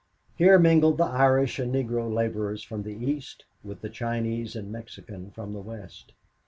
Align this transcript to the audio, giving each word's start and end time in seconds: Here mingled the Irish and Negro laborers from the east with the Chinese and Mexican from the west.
Here 0.35 0.57
mingled 0.57 0.97
the 0.97 1.05
Irish 1.05 1.59
and 1.59 1.71
Negro 1.71 2.11
laborers 2.11 2.63
from 2.63 2.81
the 2.81 2.95
east 2.95 3.45
with 3.63 3.81
the 3.81 3.89
Chinese 3.91 4.55
and 4.55 4.71
Mexican 4.71 5.29
from 5.29 5.53
the 5.53 5.61
west. 5.61 6.13